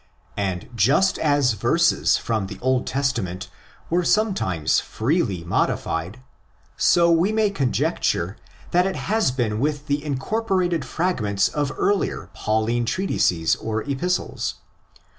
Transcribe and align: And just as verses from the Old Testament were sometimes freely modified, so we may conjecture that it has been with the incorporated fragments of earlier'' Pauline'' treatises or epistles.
And 0.39 0.67
just 0.73 1.19
as 1.19 1.53
verses 1.53 2.17
from 2.17 2.47
the 2.47 2.57
Old 2.59 2.87
Testament 2.87 3.51
were 3.87 4.03
sometimes 4.03 4.79
freely 4.79 5.43
modified, 5.43 6.19
so 6.75 7.11
we 7.11 7.31
may 7.31 7.51
conjecture 7.51 8.35
that 8.71 8.87
it 8.87 8.95
has 8.95 9.29
been 9.29 9.59
with 9.59 9.85
the 9.85 10.03
incorporated 10.03 10.83
fragments 10.85 11.49
of 11.49 11.71
earlier'' 11.77 12.31
Pauline'' 12.33 12.85
treatises 12.91 13.55
or 13.57 13.83
epistles. 13.83 14.55